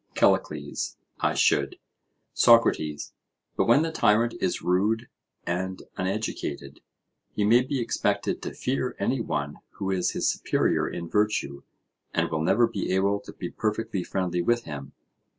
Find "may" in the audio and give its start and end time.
7.45-7.61